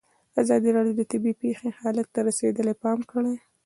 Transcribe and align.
ازادي 0.41 0.69
راډیو 0.77 0.97
د 0.97 1.01
طبیعي 1.11 1.35
پېښې 1.43 1.69
حالت 1.79 2.07
ته 2.13 2.19
رسېدلي 2.29 2.73
پام 2.83 2.99
کړی. 3.11 3.33